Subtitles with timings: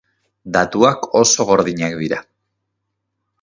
[0.55, 2.19] Datuak oso gordinak dira.